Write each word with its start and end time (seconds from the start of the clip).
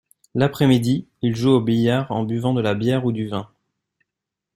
L’après-midi, 0.33 1.07
il 1.21 1.35
joue 1.35 1.51
au 1.51 1.61
billard 1.61 2.11
en 2.11 2.23
buvant 2.23 2.55
de 2.55 2.61
la 2.61 2.73
bière 2.73 3.05
ou 3.05 3.11
du 3.11 3.27
vin. 3.27 3.51